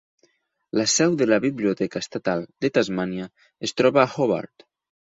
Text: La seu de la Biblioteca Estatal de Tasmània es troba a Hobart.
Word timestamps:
La 0.79 0.85
seu 0.93 1.13
de 1.19 1.27
la 1.27 1.39
Biblioteca 1.43 2.03
Estatal 2.07 2.45
de 2.65 2.73
Tasmània 2.79 3.31
es 3.71 3.79
troba 3.83 4.07
a 4.07 4.13
Hobart. 4.19 4.69